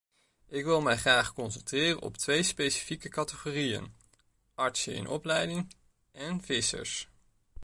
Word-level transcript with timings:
Ik 0.47 0.63
wil 0.63 0.81
mij 0.81 0.97
graag 0.97 1.33
concentreren 1.33 2.01
op 2.01 2.17
twee 2.17 2.43
specifieke 2.43 3.09
categorieën: 3.09 3.93
artsen 4.55 4.93
in 4.95 5.07
opleiding 5.07 5.75
en 6.11 6.41
vissers. 6.41 7.09